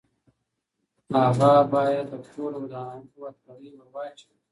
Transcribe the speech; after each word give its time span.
هغه 1.17 1.53
باید 1.73 2.05
د 2.11 2.13
کور 2.31 2.51
ودانولو 2.61 3.19
هتکړۍ 3.27 3.67
ورواچوي. 3.73 4.35